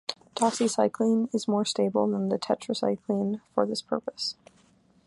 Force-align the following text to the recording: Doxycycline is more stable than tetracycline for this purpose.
Doxycycline 0.35 1.29
is 1.31 1.47
more 1.47 1.63
stable 1.63 2.07
than 2.09 2.27
tetracycline 2.27 3.39
for 3.53 3.67
this 3.67 3.83
purpose. 3.83 4.35